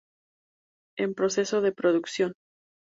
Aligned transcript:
En 1.01 1.13
proceso 1.13 1.61
de 1.61 1.73
producción 1.79 2.33